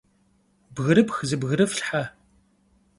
Bgırıpx 0.75 1.17
zıbgırıflhhe! 1.27 2.03